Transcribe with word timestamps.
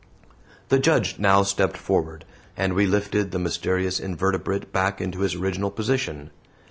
The 0.69 0.79
Judge 0.79 1.19
now 1.19 1.43
stepped 1.43 1.77
forward, 1.77 2.25
and 2.57 2.73
we 2.73 2.87
lifted 2.87 3.29
the 3.29 3.37
mysterious 3.37 3.99
invertebrate 3.99 4.73
back 4.73 4.99
into 4.99 5.19
his 5.19 5.35
original 5.35 5.69
position. 5.69 6.31